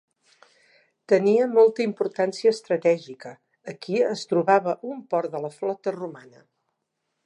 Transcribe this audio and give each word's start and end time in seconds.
Tenia 1.13 1.49
molta 1.51 1.83
importància 1.85 2.55
estratègica; 2.57 3.35
aquí 3.75 4.03
es 4.09 4.27
trobava 4.33 4.77
un 4.93 5.09
port 5.15 5.35
de 5.37 5.47
la 5.49 5.57
flota 5.61 5.99
romana. 6.03 6.47